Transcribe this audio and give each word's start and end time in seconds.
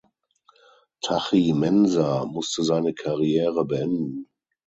Tachie-Mensah 1.01 2.25
musste 2.25 2.63
seine 2.63 2.91
Karriere 2.95 3.65
beenden. 3.65 4.25